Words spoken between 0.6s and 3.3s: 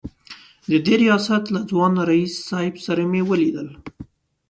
د دې ریاست له ځوان رییس صیب سره مې